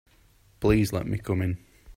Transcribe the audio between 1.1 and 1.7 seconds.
come in.